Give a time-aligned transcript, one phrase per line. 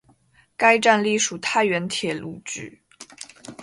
[0.57, 2.81] 该站隶属太原铁路局。